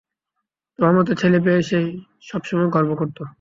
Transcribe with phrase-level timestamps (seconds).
[0.79, 1.79] তোমার মত ছেলে পেয়ে সে
[2.21, 3.21] সবসময় গর্ব করতো!